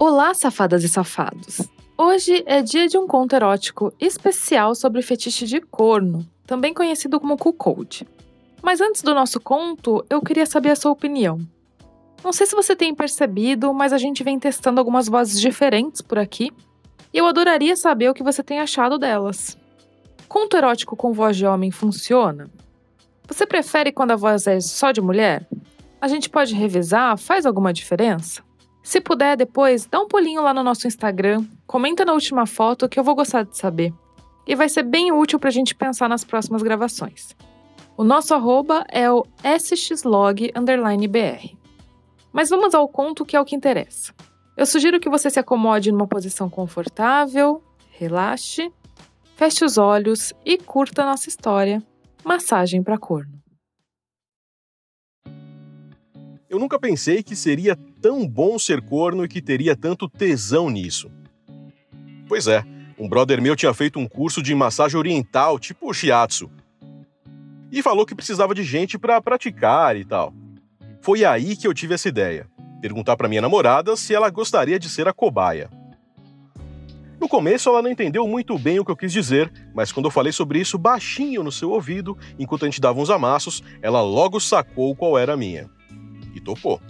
Olá, 0.00 0.32
safadas 0.32 0.84
e 0.84 0.88
safados! 0.88 1.68
Hoje 1.96 2.44
é 2.46 2.62
dia 2.62 2.86
de 2.86 2.96
um 2.96 3.04
conto 3.04 3.34
erótico 3.34 3.92
especial 3.98 4.72
sobre 4.76 5.02
fetiche 5.02 5.44
de 5.44 5.60
corno, 5.60 6.24
também 6.46 6.72
conhecido 6.72 7.18
como 7.18 7.36
cuckold. 7.36 8.06
Mas 8.62 8.80
antes 8.80 9.02
do 9.02 9.12
nosso 9.12 9.40
conto, 9.40 10.06
eu 10.08 10.22
queria 10.22 10.46
saber 10.46 10.70
a 10.70 10.76
sua 10.76 10.92
opinião. 10.92 11.40
Não 12.22 12.32
sei 12.32 12.46
se 12.46 12.54
você 12.54 12.76
tem 12.76 12.94
percebido, 12.94 13.74
mas 13.74 13.92
a 13.92 13.98
gente 13.98 14.22
vem 14.22 14.38
testando 14.38 14.78
algumas 14.78 15.08
vozes 15.08 15.40
diferentes 15.40 16.00
por 16.00 16.16
aqui, 16.16 16.52
e 17.12 17.18
eu 17.18 17.26
adoraria 17.26 17.74
saber 17.74 18.08
o 18.08 18.14
que 18.14 18.22
você 18.22 18.40
tem 18.40 18.60
achado 18.60 18.98
delas. 18.98 19.58
Conto 20.28 20.56
erótico 20.56 20.94
com 20.94 21.12
voz 21.12 21.36
de 21.36 21.44
homem 21.44 21.72
funciona? 21.72 22.48
Você 23.26 23.44
prefere 23.44 23.90
quando 23.90 24.12
a 24.12 24.16
voz 24.16 24.46
é 24.46 24.60
só 24.60 24.92
de 24.92 25.00
mulher? 25.00 25.44
A 26.00 26.06
gente 26.06 26.30
pode 26.30 26.54
revisar? 26.54 27.18
Faz 27.18 27.44
alguma 27.44 27.72
diferença? 27.72 28.46
Se 28.88 29.02
puder, 29.02 29.36
depois, 29.36 29.84
dá 29.84 30.00
um 30.00 30.08
pulinho 30.08 30.40
lá 30.40 30.54
no 30.54 30.62
nosso 30.62 30.86
Instagram, 30.86 31.44
comenta 31.66 32.06
na 32.06 32.14
última 32.14 32.46
foto 32.46 32.88
que 32.88 32.98
eu 32.98 33.04
vou 33.04 33.14
gostar 33.14 33.42
de 33.42 33.54
saber. 33.54 33.92
E 34.46 34.54
vai 34.54 34.66
ser 34.66 34.82
bem 34.82 35.12
útil 35.12 35.38
para 35.38 35.50
a 35.50 35.52
gente 35.52 35.74
pensar 35.74 36.08
nas 36.08 36.24
próximas 36.24 36.62
gravações. 36.62 37.36
O 37.98 38.02
nosso 38.02 38.32
arroba 38.32 38.86
é 38.88 39.12
o 39.12 39.26
sxlog_br. 39.44 40.50
Mas 42.32 42.48
vamos 42.48 42.74
ao 42.74 42.88
conto 42.88 43.26
que 43.26 43.36
é 43.36 43.40
o 43.42 43.44
que 43.44 43.54
interessa. 43.54 44.14
Eu 44.56 44.64
sugiro 44.64 44.98
que 44.98 45.10
você 45.10 45.28
se 45.28 45.38
acomode 45.38 45.92
numa 45.92 46.06
posição 46.06 46.48
confortável, 46.48 47.62
relaxe, 47.90 48.72
feche 49.36 49.66
os 49.66 49.76
olhos 49.76 50.32
e 50.46 50.56
curta 50.56 51.02
a 51.02 51.06
nossa 51.06 51.28
história. 51.28 51.82
Massagem 52.24 52.82
para 52.82 52.96
corno. 52.96 53.37
Eu 56.48 56.58
nunca 56.58 56.78
pensei 56.78 57.22
que 57.22 57.36
seria 57.36 57.76
tão 58.00 58.26
bom 58.26 58.58
ser 58.58 58.80
corno 58.80 59.22
e 59.22 59.28
que 59.28 59.42
teria 59.42 59.76
tanto 59.76 60.08
tesão 60.08 60.70
nisso. 60.70 61.10
Pois 62.26 62.46
é, 62.46 62.64
um 62.98 63.06
brother 63.06 63.40
meu 63.42 63.54
tinha 63.54 63.74
feito 63.74 63.98
um 63.98 64.08
curso 64.08 64.42
de 64.42 64.54
massagem 64.54 64.98
oriental, 64.98 65.58
tipo 65.58 65.92
shiatsu. 65.92 66.50
E 67.70 67.82
falou 67.82 68.06
que 68.06 68.14
precisava 68.14 68.54
de 68.54 68.62
gente 68.62 68.98
para 68.98 69.20
praticar 69.20 69.94
e 69.94 70.06
tal. 70.06 70.32
Foi 71.02 71.22
aí 71.22 71.54
que 71.54 71.66
eu 71.66 71.74
tive 71.74 71.94
essa 71.94 72.08
ideia. 72.08 72.46
Perguntar 72.80 73.14
para 73.16 73.28
minha 73.28 73.42
namorada 73.42 73.94
se 73.94 74.14
ela 74.14 74.30
gostaria 74.30 74.78
de 74.78 74.88
ser 74.88 75.06
a 75.06 75.12
cobaia. 75.12 75.68
No 77.20 77.28
começo 77.28 77.68
ela 77.68 77.82
não 77.82 77.90
entendeu 77.90 78.26
muito 78.26 78.58
bem 78.58 78.78
o 78.78 78.84
que 78.84 78.90
eu 78.90 78.96
quis 78.96 79.12
dizer, 79.12 79.52
mas 79.74 79.92
quando 79.92 80.06
eu 80.06 80.10
falei 80.10 80.32
sobre 80.32 80.60
isso 80.60 80.78
baixinho 80.78 81.42
no 81.42 81.52
seu 81.52 81.72
ouvido, 81.72 82.16
enquanto 82.38 82.62
a 82.62 82.66
gente 82.66 82.80
dava 82.80 83.00
uns 83.00 83.10
amassos, 83.10 83.62
ela 83.82 84.00
logo 84.00 84.40
sacou 84.40 84.96
qual 84.96 85.18
era 85.18 85.34
a 85.34 85.36
minha 85.36 85.68
topou. 86.48 86.80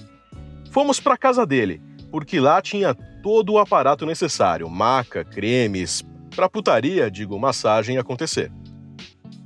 Fomos 0.70 1.00
para 1.00 1.16
casa 1.16 1.44
dele, 1.44 1.80
porque 2.10 2.38
lá 2.38 2.62
tinha 2.62 2.94
todo 2.94 3.54
o 3.54 3.58
aparato 3.58 4.06
necessário, 4.06 4.68
maca, 4.70 5.24
cremes, 5.24 6.04
para 6.34 6.48
putaria, 6.48 7.10
digo, 7.10 7.38
massagem 7.38 7.98
acontecer. 7.98 8.52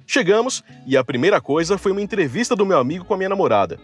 Chegamos 0.06 0.62
e 0.86 0.96
a 0.96 1.02
primeira 1.02 1.40
coisa 1.40 1.78
foi 1.78 1.92
uma 1.92 2.02
entrevista 2.02 2.54
do 2.54 2.66
meu 2.66 2.78
amigo 2.78 3.04
com 3.04 3.14
a 3.14 3.16
minha 3.16 3.30
namorada. 3.30 3.78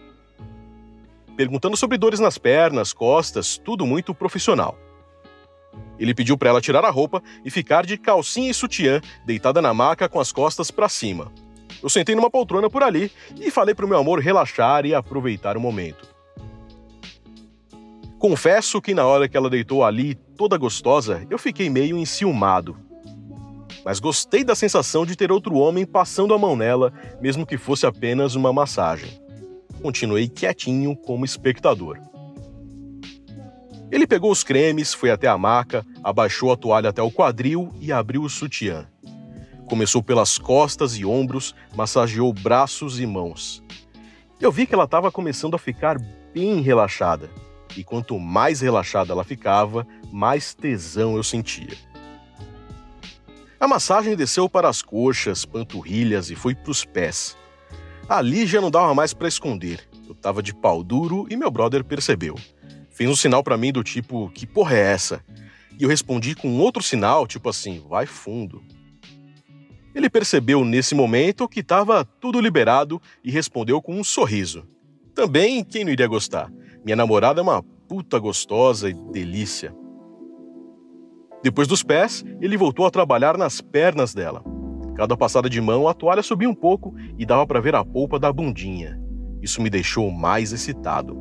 Perguntando 1.35 1.75
sobre 1.75 1.97
dores 1.97 2.19
nas 2.19 2.37
pernas, 2.37 2.93
costas, 2.93 3.57
tudo 3.57 3.87
muito 3.87 4.13
profissional. 4.13 4.77
Ele 5.97 6.13
pediu 6.13 6.37
para 6.37 6.49
ela 6.49 6.61
tirar 6.61 6.85
a 6.85 6.89
roupa 6.91 7.23
e 7.43 7.49
ficar 7.49 7.85
de 7.85 7.97
calcinha 7.97 8.51
e 8.51 8.53
sutiã, 8.53 9.01
deitada 9.25 9.61
na 9.61 9.73
maca 9.73 10.07
com 10.07 10.19
as 10.19 10.31
costas 10.31 10.69
para 10.69 10.87
cima. 10.87 11.31
Eu 11.81 11.89
sentei 11.89 12.13
numa 12.13 12.29
poltrona 12.29 12.69
por 12.69 12.83
ali 12.83 13.11
e 13.39 13.49
falei 13.49 13.73
para 13.73 13.85
o 13.85 13.89
meu 13.89 13.97
amor 13.97 14.19
relaxar 14.19 14.85
e 14.85 14.93
aproveitar 14.93 15.57
o 15.57 15.61
momento. 15.61 16.18
Confesso 18.19 18.81
que 18.81 18.93
na 18.93 19.05
hora 19.05 19.29
que 19.29 19.37
ela 19.37 19.49
deitou 19.49 19.81
ali, 19.81 20.13
toda 20.35 20.57
gostosa, 20.57 21.25
eu 21.29 21.39
fiquei 21.39 21.69
meio 21.69 21.97
enciumado. 21.97 22.77
Mas 23.85 23.97
gostei 24.01 24.43
da 24.43 24.55
sensação 24.55 25.05
de 25.05 25.15
ter 25.15 25.31
outro 25.31 25.55
homem 25.55 25.85
passando 25.85 26.33
a 26.33 26.37
mão 26.37 26.53
nela, 26.53 26.91
mesmo 27.21 27.45
que 27.45 27.57
fosse 27.57 27.85
apenas 27.85 28.35
uma 28.35 28.51
massagem. 28.51 29.09
Continuei 29.81 30.27
quietinho 30.27 30.97
como 30.97 31.23
espectador. 31.23 31.97
Ele 33.89 34.05
pegou 34.05 34.31
os 34.31 34.43
cremes, 34.43 34.93
foi 34.93 35.11
até 35.11 35.29
a 35.29 35.37
maca, 35.37 35.85
abaixou 36.03 36.51
a 36.51 36.57
toalha 36.57 36.89
até 36.89 37.01
o 37.01 37.09
quadril 37.09 37.73
e 37.79 37.89
abriu 37.89 38.23
o 38.23 38.29
sutiã. 38.29 38.85
Começou 39.65 40.03
pelas 40.03 40.37
costas 40.37 40.97
e 40.97 41.05
ombros, 41.05 41.55
massageou 41.73 42.33
braços 42.33 42.99
e 42.99 43.05
mãos. 43.05 43.63
Eu 44.41 44.51
vi 44.51 44.67
que 44.67 44.73
ela 44.75 44.83
estava 44.83 45.09
começando 45.09 45.55
a 45.55 45.59
ficar 45.59 45.97
bem 46.33 46.59
relaxada 46.59 47.29
e 47.77 47.83
quanto 47.83 48.19
mais 48.19 48.61
relaxada 48.61 49.11
ela 49.11 49.23
ficava, 49.23 49.85
mais 50.11 50.53
tesão 50.53 51.15
eu 51.15 51.23
sentia. 51.23 51.77
A 53.59 53.67
massagem 53.67 54.15
desceu 54.15 54.49
para 54.49 54.69
as 54.69 54.81
coxas, 54.81 55.45
panturrilhas 55.45 56.29
e 56.29 56.35
foi 56.35 56.55
para 56.55 56.71
os 56.71 56.85
pés. 56.85 57.37
Ali 58.07 58.47
já 58.47 58.61
não 58.61 58.71
dava 58.71 58.95
mais 58.95 59.13
para 59.13 59.27
esconder. 59.27 59.87
Eu 60.07 60.15
tava 60.15 60.41
de 60.41 60.53
pau 60.53 60.83
duro 60.83 61.27
e 61.29 61.35
meu 61.35 61.51
brother 61.51 61.83
percebeu. 61.83 62.35
Fez 62.89 63.09
um 63.09 63.15
sinal 63.15 63.43
para 63.43 63.57
mim 63.57 63.71
do 63.71 63.83
tipo: 63.83 64.29
"Que 64.29 64.47
porra 64.47 64.75
é 64.75 64.93
essa?" 64.93 65.23
E 65.77 65.83
eu 65.83 65.89
respondi 65.89 66.35
com 66.35 66.57
outro 66.57 66.81
sinal, 66.81 67.27
tipo 67.27 67.49
assim: 67.49 67.83
"Vai 67.87 68.05
fundo". 68.05 68.63
Ele 69.93 70.09
percebeu 70.09 70.63
nesse 70.63 70.95
momento 70.95 71.47
que 71.47 71.59
estava 71.59 72.05
tudo 72.05 72.39
liberado 72.39 73.01
e 73.23 73.29
respondeu 73.29 73.81
com 73.81 73.99
um 73.99 74.03
sorriso. 74.03 74.65
Também, 75.13 75.63
quem 75.63 75.83
não 75.83 75.91
iria 75.91 76.07
gostar? 76.07 76.49
Minha 76.89 76.95
namorada 76.95 77.39
é 77.39 77.43
uma 77.43 77.61
puta 77.87 78.17
gostosa 78.17 78.89
e 78.89 78.93
delícia. 78.95 79.71
Depois 81.43 81.67
dos 81.67 81.83
pés, 81.83 82.25
ele 82.41 82.57
voltou 82.57 82.83
a 82.83 82.89
trabalhar 82.89 83.37
nas 83.37 83.61
pernas 83.61 84.11
dela. 84.11 84.43
Cada 84.95 85.15
passada 85.15 85.47
de 85.47 85.61
mão, 85.61 85.87
a 85.87 85.93
toalha 85.93 86.23
subia 86.23 86.49
um 86.49 86.55
pouco 86.55 86.95
e 87.15 87.27
dava 87.27 87.45
para 87.45 87.61
ver 87.61 87.75
a 87.75 87.85
polpa 87.85 88.17
da 88.17 88.33
bundinha. 88.33 88.99
Isso 89.39 89.61
me 89.61 89.69
deixou 89.69 90.09
mais 90.09 90.51
excitado. 90.51 91.15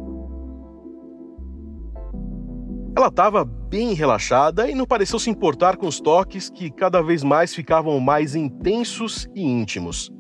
Ela 2.97 3.09
estava 3.09 3.45
bem 3.45 3.93
relaxada 3.93 4.71
e 4.71 4.75
não 4.75 4.87
pareceu 4.87 5.19
se 5.19 5.29
importar 5.29 5.77
com 5.77 5.87
os 5.87 6.01
toques 6.01 6.49
que 6.49 6.71
cada 6.71 7.03
vez 7.03 7.23
mais 7.23 7.55
ficavam 7.55 8.01
mais 8.01 8.35
intensos 8.35 9.29
e 9.35 9.43
íntimos. 9.43 10.11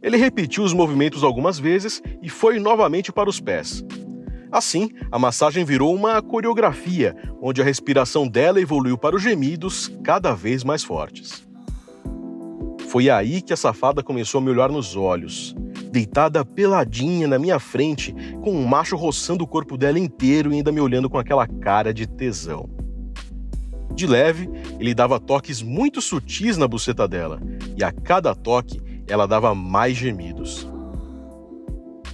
Ele 0.00 0.16
repetiu 0.16 0.62
os 0.62 0.72
movimentos 0.72 1.24
algumas 1.24 1.58
vezes 1.58 2.00
e 2.22 2.28
foi 2.28 2.60
novamente 2.60 3.10
para 3.10 3.28
os 3.28 3.40
pés. 3.40 3.84
Assim, 4.50 4.90
a 5.10 5.18
massagem 5.18 5.64
virou 5.64 5.94
uma 5.94 6.22
coreografia, 6.22 7.16
onde 7.40 7.60
a 7.60 7.64
respiração 7.64 8.28
dela 8.28 8.60
evoluiu 8.60 8.96
para 8.96 9.16
os 9.16 9.22
gemidos 9.22 9.90
cada 10.04 10.34
vez 10.34 10.62
mais 10.62 10.84
fortes. 10.84 11.46
Foi 12.88 13.10
aí 13.10 13.42
que 13.42 13.52
a 13.52 13.56
safada 13.56 14.02
começou 14.02 14.40
a 14.40 14.44
me 14.44 14.50
olhar 14.50 14.70
nos 14.70 14.96
olhos, 14.96 15.54
deitada 15.90 16.44
peladinha 16.44 17.26
na 17.26 17.38
minha 17.38 17.58
frente, 17.58 18.14
com 18.42 18.52
um 18.52 18.64
macho 18.64 18.96
roçando 18.96 19.44
o 19.44 19.46
corpo 19.46 19.76
dela 19.76 19.98
inteiro 19.98 20.52
e 20.52 20.56
ainda 20.56 20.70
me 20.70 20.80
olhando 20.80 21.10
com 21.10 21.18
aquela 21.18 21.46
cara 21.46 21.92
de 21.92 22.06
tesão. 22.06 22.68
De 23.92 24.06
leve, 24.06 24.48
ele 24.78 24.94
dava 24.94 25.18
toques 25.18 25.62
muito 25.62 26.00
sutis 26.00 26.56
na 26.56 26.68
buceta 26.68 27.08
dela, 27.08 27.40
e 27.76 27.82
a 27.82 27.90
cada 27.90 28.34
toque 28.34 28.80
ela 29.08 29.26
dava 29.26 29.54
mais 29.54 29.96
gemidos. 29.96 30.68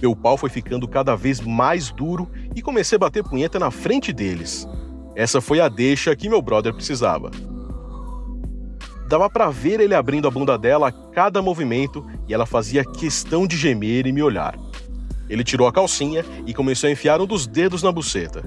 Meu 0.03 0.13
pau 0.13 0.35
foi 0.35 0.49
ficando 0.49 0.85
cada 0.85 1.15
vez 1.15 1.39
mais 1.39 1.89
duro 1.89 2.29
e 2.53 2.61
comecei 2.61 2.97
a 2.97 2.99
bater 2.99 3.23
punheta 3.23 3.57
na 3.57 3.71
frente 3.71 4.11
deles. 4.11 4.67
Essa 5.15 5.39
foi 5.39 5.61
a 5.61 5.69
deixa 5.69 6.13
que 6.13 6.27
meu 6.27 6.41
brother 6.41 6.73
precisava. 6.73 7.31
Dava 9.07 9.29
para 9.29 9.49
ver 9.49 9.79
ele 9.79 9.95
abrindo 9.95 10.27
a 10.27 10.31
bunda 10.31 10.57
dela 10.57 10.89
a 10.89 10.91
cada 10.91 11.41
movimento 11.41 12.05
e 12.27 12.33
ela 12.33 12.45
fazia 12.45 12.83
questão 12.83 13.47
de 13.47 13.55
gemer 13.55 14.05
e 14.05 14.11
me 14.11 14.21
olhar. 14.21 14.59
Ele 15.29 15.41
tirou 15.41 15.69
a 15.69 15.71
calcinha 15.71 16.25
e 16.45 16.53
começou 16.53 16.89
a 16.89 16.91
enfiar 16.91 17.21
um 17.21 17.25
dos 17.25 17.47
dedos 17.47 17.81
na 17.81 17.89
buceta. 17.89 18.43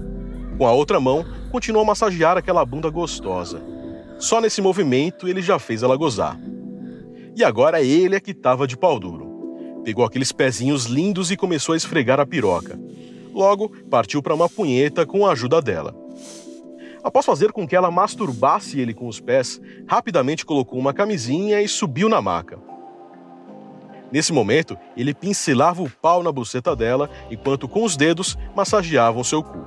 Com 0.58 0.66
a 0.66 0.72
outra 0.72 1.00
mão, 1.00 1.24
continuou 1.50 1.84
a 1.84 1.86
massagear 1.86 2.36
aquela 2.36 2.66
bunda 2.66 2.90
gostosa. 2.90 3.64
Só 4.18 4.42
nesse 4.42 4.60
movimento 4.60 5.26
ele 5.26 5.40
já 5.40 5.58
fez 5.58 5.82
ela 5.82 5.96
gozar. 5.96 6.38
E 7.34 7.42
agora 7.42 7.80
ele 7.80 8.14
é 8.14 8.20
que 8.20 8.32
estava 8.32 8.66
de 8.66 8.76
pau 8.76 9.00
duro 9.00 9.25
pegou 9.86 10.04
aqueles 10.04 10.32
pezinhos 10.32 10.86
lindos 10.86 11.30
e 11.30 11.36
começou 11.36 11.72
a 11.72 11.76
esfregar 11.76 12.18
a 12.18 12.26
piroca. 12.26 12.76
Logo, 13.32 13.68
partiu 13.88 14.20
para 14.20 14.34
uma 14.34 14.48
punheta 14.48 15.06
com 15.06 15.24
a 15.24 15.30
ajuda 15.30 15.62
dela. 15.62 15.94
Após 17.04 17.24
fazer 17.24 17.52
com 17.52 17.68
que 17.68 17.76
ela 17.76 17.88
masturbasse 17.88 18.80
ele 18.80 18.92
com 18.92 19.06
os 19.06 19.20
pés, 19.20 19.60
rapidamente 19.86 20.44
colocou 20.44 20.76
uma 20.76 20.92
camisinha 20.92 21.62
e 21.62 21.68
subiu 21.68 22.08
na 22.08 22.20
maca. 22.20 22.58
Nesse 24.10 24.32
momento, 24.32 24.76
ele 24.96 25.14
pincelava 25.14 25.80
o 25.80 25.88
pau 25.88 26.20
na 26.20 26.32
buceta 26.32 26.74
dela 26.74 27.08
enquanto 27.30 27.68
com 27.68 27.84
os 27.84 27.96
dedos 27.96 28.36
massageavam 28.56 29.22
seu 29.22 29.40
cu. 29.40 29.64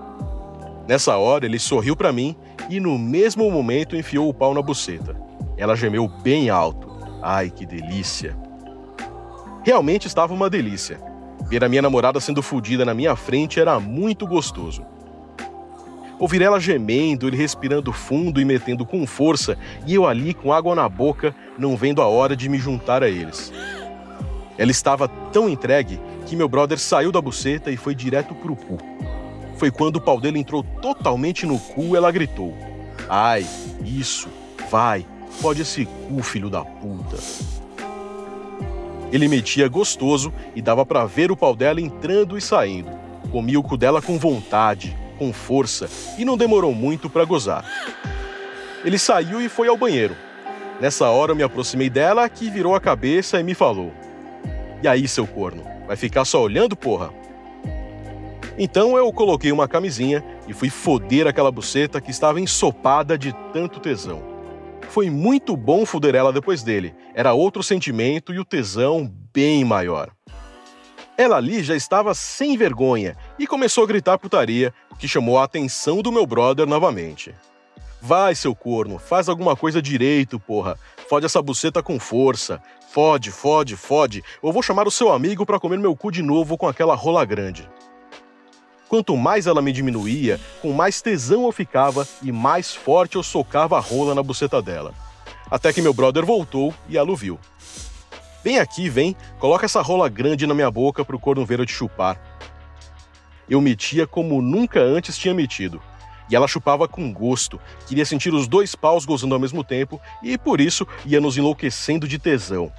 Nessa 0.86 1.15
hora, 1.15 1.45
ele 1.45 1.60
sorriu 1.60 1.95
para 1.95 2.12
mim 2.12 2.36
e 2.69 2.77
no 2.81 3.00
mesmo 3.00 3.50
momento 3.50 3.95
enfiou 3.95 4.27
o 4.27 4.33
pau 4.33 4.54
na 4.54 4.62
buceta. 4.62 5.15
Ela 5.56 5.77
gemeu 5.77 6.10
bem 6.10 6.50
alto. 6.50 6.89
Ai, 7.22 7.50
que 7.50 7.65
delícia! 7.65 8.49
Realmente 9.69 10.07
estava 10.07 10.33
uma 10.33 10.50
delícia. 10.50 11.00
Ver 11.48 11.63
a 11.63 11.69
minha 11.69 11.83
namorada 11.83 12.19
sendo 12.19 12.42
fodida 12.42 12.83
na 12.83 12.92
minha 12.95 13.16
frente 13.16 13.60
era 13.60 13.80
muito 13.80 14.25
gostoso. 14.25 14.83
Ouvir 16.18 16.42
ela 16.42 16.60
gemendo, 16.60 17.27
ele 17.27 17.38
respirando 17.38 17.94
fundo 17.94 18.42
e 18.42 18.45
metendo 18.45 18.83
com 18.83 19.06
força, 19.06 19.60
e 19.86 19.94
eu 19.94 20.07
ali 20.07 20.33
com 20.33 20.51
água 20.51 20.74
na 20.74 20.89
boca, 20.89 21.36
não 21.56 21.77
vendo 21.77 22.01
a 22.01 22.07
hora 22.07 22.36
de 22.36 22.50
me 22.50 22.57
juntar 22.57 23.04
a 23.04 23.10
eles. 23.10 23.54
Ela 24.57 24.71
estava 24.71 25.07
tão 25.07 25.48
entregue 25.48 26.01
que 26.25 26.36
meu 26.36 26.50
brother 26.50 26.80
saiu 26.80 27.12
da 27.12 27.22
buceta 27.22 27.69
e 27.69 27.77
foi 27.77 27.94
direto 27.94 28.33
pro 28.33 28.56
cu. 28.56 28.80
Foi 29.56 29.69
quando 29.69 29.98
o 29.98 30.01
pau 30.01 30.19
dele 30.19 30.39
entrou 30.39 30.63
totalmente 30.63 31.45
no 31.45 31.60
cu, 31.60 31.95
ela 31.95 32.12
gritou: 32.12 32.57
Ai, 33.07 33.45
isso, 33.86 34.30
vai, 34.72 35.06
pode 35.39 35.62
esse 35.62 35.86
cu, 35.86 36.24
filho 36.24 36.50
da 36.50 36.65
puta. 36.65 37.18
Ele 39.12 39.28
metia 39.28 39.68
gostoso 39.68 40.34
e 40.56 40.62
dava 40.62 40.86
para 40.86 41.06
ver 41.06 41.32
o 41.32 41.38
pau 41.38 41.56
dela 41.56 41.82
entrando 41.82 42.38
e 42.38 42.42
saindo. 42.42 42.92
Comia 43.32 43.60
o 43.60 43.64
cu 43.64 43.76
dela 43.78 44.02
com 44.02 44.18
vontade, 44.18 44.96
com 45.18 45.34
força 45.34 45.90
e 46.18 46.24
não 46.24 46.38
demorou 46.38 46.74
muito 46.74 47.10
para 47.10 47.26
gozar. 47.26 47.66
Ele 48.84 48.98
saiu 48.98 49.42
e 49.42 49.50
foi 49.50 49.68
ao 49.68 49.78
banheiro. 49.78 50.16
Nessa 50.80 51.10
hora 51.10 51.34
eu 51.34 51.36
me 51.36 51.44
aproximei 51.44 51.90
dela, 51.90 52.30
que 52.30 52.50
virou 52.50 52.74
a 52.74 52.80
cabeça 52.80 53.40
e 53.40 53.44
me 53.44 53.54
falou: 53.54 53.92
E 54.82 54.88
aí, 54.88 55.08
seu 55.08 55.28
corno, 55.28 55.64
vai 55.86 55.98
ficar 55.98 56.24
só 56.24 56.42
olhando, 56.42 56.76
porra? 56.76 57.12
Então 58.58 58.98
eu 58.98 59.12
coloquei 59.12 59.52
uma 59.52 59.68
camisinha 59.68 60.24
e 60.48 60.54
fui 60.54 60.70
foder 60.70 61.28
aquela 61.28 61.52
buceta 61.52 62.00
que 62.00 62.12
estava 62.12 62.40
ensopada 62.40 63.18
de 63.18 63.34
tanto 63.54 63.80
tesão. 63.80 64.29
Foi 64.89 65.07
muito 65.07 65.56
bom 65.56 65.86
foder 65.86 66.15
ela 66.15 66.33
depois 66.33 66.63
dele. 66.63 66.95
Era 67.13 67.33
outro 67.33 67.62
sentimento 67.62 68.33
e 68.33 68.39
o 68.39 68.45
tesão 68.45 69.09
bem 69.31 69.63
maior. 69.63 70.09
Ela 71.15 71.38
ali 71.38 71.62
já 71.62 71.75
estava 71.75 72.13
sem 72.15 72.57
vergonha 72.57 73.15
e 73.38 73.45
começou 73.45 73.83
a 73.83 73.88
gritar 73.88 74.18
putaria, 74.18 74.74
o 74.91 74.95
que 74.95 75.07
chamou 75.07 75.38
a 75.38 75.44
atenção 75.44 76.01
do 76.01 76.12
meu 76.12 76.25
brother 76.25 76.65
novamente. 76.65 77.36
Vai, 78.01 78.33
seu 78.33 78.56
corno, 78.56 78.97
faz 78.97 79.30
alguma 79.30 79.56
coisa 79.56 79.80
direito, 79.80 80.39
porra. 80.39 80.75
Fode 81.07 81.25
essa 81.25 81.41
buceta 81.41 81.83
com 81.83 82.00
força. 82.00 82.59
Fode, 82.91 83.30
fode, 83.30 83.75
fode. 83.75 84.24
Ou 84.41 84.51
vou 84.51 84.63
chamar 84.63 84.88
o 84.88 84.91
seu 84.91 85.12
amigo 85.12 85.45
para 85.45 85.59
comer 85.59 85.77
meu 85.77 85.95
cu 85.95 86.09
de 86.09 86.24
novo 86.24 86.57
com 86.57 86.68
aquela 86.68 86.95
rola 86.95 87.24
grande. 87.25 87.69
Quanto 88.89 89.15
mais 89.15 89.45
ela 89.45 89.62
me 89.62 89.71
diminuía, 89.71 90.39
com 90.63 90.74
mais 90.74 91.00
tesão 91.00 91.45
eu 91.45 91.51
ficava 91.51 92.07
e 92.24 92.31
mais 92.31 92.74
forte 92.74 93.18
eu 93.18 93.24
socava 93.24 93.77
a 93.77 93.80
rola 93.80 94.15
na 94.15 94.24
buceta 94.24 94.59
dela. 94.63 94.95
Até 95.50 95.71
que 95.71 95.80
meu 95.80 95.94
brother 95.94 96.25
voltou 96.25 96.74
e 96.89 96.97
ela 96.97 97.12
o 97.12 97.15
viu. 97.15 97.39
Vem 98.44 98.57
aqui, 98.57 98.89
vem, 98.89 99.15
coloca 99.38 99.63
essa 99.63 99.80
rola 99.80 100.09
grande 100.09 100.47
na 100.47 100.56
minha 100.56 100.71
boca 100.71 101.06
pro 101.06 101.19
corno 101.19 101.45
ver 101.45 101.59
eu 101.59 101.68
te 101.68 101.71
chupar. 101.71 102.19
Eu 103.47 103.62
metia 103.62 104.07
como 104.07 104.41
nunca 104.41 104.80
antes 104.80 105.19
tinha 105.19 105.36
metido. 105.36 105.80
E 106.27 106.36
ela 106.36 106.47
chupava 106.47 106.88
com 106.88 107.13
gosto, 107.13 107.62
queria 107.86 108.06
sentir 108.06 108.33
os 108.33 108.47
dois 108.47 108.74
paus 108.74 109.06
gozando 109.06 109.36
ao 109.36 109.39
mesmo 109.39 109.63
tempo 109.63 110.01
e 110.24 110.36
por 110.36 110.59
isso 110.59 110.88
ia 111.06 111.21
nos 111.21 111.38
enlouquecendo 111.38 112.07
de 112.07 112.18
tesão. 112.18 112.74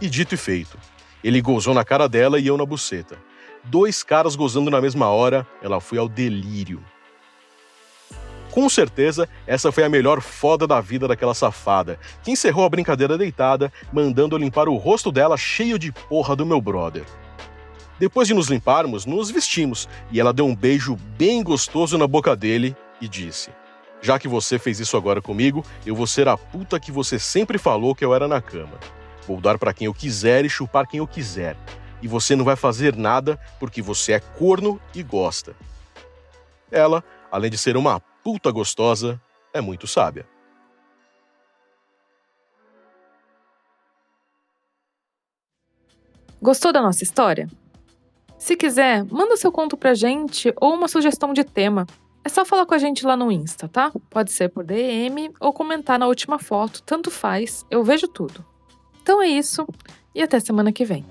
E 0.00 0.08
dito 0.08 0.34
e 0.34 0.38
feito, 0.38 0.76
ele 1.22 1.40
gozou 1.40 1.72
na 1.72 1.84
cara 1.84 2.08
dela 2.08 2.40
e 2.40 2.48
eu 2.48 2.56
na 2.56 2.66
buceta 2.66 3.29
dois 3.64 4.02
caras 4.02 4.36
gozando 4.36 4.70
na 4.70 4.80
mesma 4.80 5.08
hora, 5.08 5.46
ela 5.62 5.80
foi 5.80 5.98
ao 5.98 6.08
delírio. 6.08 6.82
Com 8.50 8.68
certeza, 8.68 9.28
essa 9.46 9.70
foi 9.70 9.84
a 9.84 9.88
melhor 9.88 10.20
foda 10.20 10.66
da 10.66 10.80
vida 10.80 11.06
daquela 11.06 11.34
safada, 11.34 11.98
que 12.22 12.32
encerrou 12.32 12.64
a 12.64 12.68
brincadeira 12.68 13.16
deitada, 13.16 13.72
mandando 13.92 14.36
limpar 14.36 14.68
o 14.68 14.76
rosto 14.76 15.12
dela 15.12 15.36
cheio 15.36 15.78
de 15.78 15.92
porra 15.92 16.34
do 16.34 16.44
meu 16.44 16.60
brother. 16.60 17.04
Depois 17.98 18.26
de 18.26 18.34
nos 18.34 18.48
limparmos, 18.48 19.06
nos 19.06 19.30
vestimos 19.30 19.88
e 20.10 20.18
ela 20.18 20.32
deu 20.32 20.46
um 20.46 20.56
beijo 20.56 20.96
bem 21.16 21.42
gostoso 21.42 21.96
na 21.96 22.08
boca 22.08 22.34
dele 22.34 22.74
e 23.00 23.06
disse: 23.06 23.50
Já 24.00 24.18
que 24.18 24.26
você 24.26 24.58
fez 24.58 24.80
isso 24.80 24.96
agora 24.96 25.22
comigo, 25.22 25.64
eu 25.86 25.94
vou 25.94 26.06
ser 26.06 26.26
a 26.26 26.36
puta 26.36 26.80
que 26.80 26.90
você 26.90 27.18
sempre 27.18 27.56
falou 27.56 27.94
que 27.94 28.04
eu 28.04 28.14
era 28.14 28.26
na 28.26 28.40
cama. 28.40 28.80
Vou 29.28 29.40
dar 29.40 29.58
para 29.58 29.72
quem 29.72 29.84
eu 29.84 29.94
quiser 29.94 30.44
e 30.44 30.50
chupar 30.50 30.88
quem 30.88 30.98
eu 30.98 31.06
quiser 31.06 31.56
e 32.02 32.08
você 32.08 32.34
não 32.34 32.44
vai 32.44 32.56
fazer 32.56 32.96
nada 32.96 33.38
porque 33.58 33.82
você 33.82 34.12
é 34.12 34.20
corno 34.20 34.80
e 34.94 35.02
gosta. 35.02 35.54
Ela, 36.70 37.02
além 37.30 37.50
de 37.50 37.58
ser 37.58 37.76
uma 37.76 38.00
puta 38.22 38.50
gostosa, 38.50 39.20
é 39.52 39.60
muito 39.60 39.86
sábia. 39.86 40.26
Gostou 46.42 46.72
da 46.72 46.80
nossa 46.80 47.04
história? 47.04 47.48
Se 48.38 48.56
quiser, 48.56 49.04
manda 49.04 49.36
seu 49.36 49.52
conto 49.52 49.76
pra 49.76 49.92
gente 49.92 50.52
ou 50.58 50.72
uma 50.72 50.88
sugestão 50.88 51.34
de 51.34 51.44
tema. 51.44 51.86
É 52.24 52.28
só 52.28 52.44
falar 52.44 52.64
com 52.64 52.74
a 52.74 52.78
gente 52.78 53.04
lá 53.04 53.14
no 53.14 53.30
Insta, 53.30 53.68
tá? 53.68 53.92
Pode 54.08 54.32
ser 54.32 54.48
por 54.48 54.64
DM 54.64 55.30
ou 55.38 55.52
comentar 55.52 55.98
na 55.98 56.06
última 56.06 56.38
foto, 56.38 56.82
tanto 56.82 57.10
faz, 57.10 57.66
eu 57.70 57.84
vejo 57.84 58.08
tudo. 58.08 58.44
Então 59.02 59.20
é 59.20 59.26
isso 59.26 59.66
e 60.14 60.22
até 60.22 60.40
semana 60.40 60.72
que 60.72 60.84
vem. 60.84 61.04